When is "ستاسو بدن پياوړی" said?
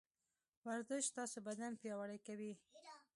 1.11-2.19